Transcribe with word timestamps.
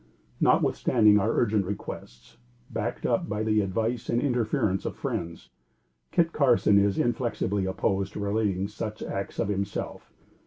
Notwithstanding 0.39 1.19
our 1.19 1.31
urgent 1.31 1.63
requests, 1.63 2.37
backed 2.71 3.05
up 3.05 3.29
by 3.29 3.43
the 3.43 3.61
advice 3.61 4.09
and 4.09 4.19
interference 4.19 4.83
of 4.83 4.95
friends, 4.95 5.51
Kit 6.09 6.33
Carson 6.33 6.79
is 6.79 6.97
inflexibly 6.97 7.67
opposed 7.67 8.13
to 8.13 8.19
relating 8.19 8.67
such 8.67 9.03
acts 9.03 9.37
of 9.37 9.49
himself. 9.49 10.11